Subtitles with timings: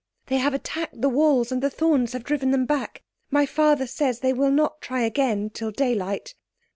[0.25, 3.03] "They have attacked the walls, and the thorns have driven them back.
[3.29, 6.33] My father says they will not try again till daylight.